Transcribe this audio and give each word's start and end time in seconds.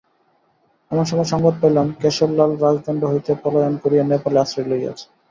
এমনসময় 0.91 1.29
সংবাদ 1.33 1.55
পাইলাম, 1.61 1.87
কেশরলাল 2.01 2.51
রাজদণ্ড 2.63 3.01
হইতে 3.11 3.31
পলায়ন 3.43 3.75
করিয়া 3.83 4.03
নেপালে 4.03 4.37
আশ্রয় 4.39 4.67
লইয়াছে। 4.71 5.05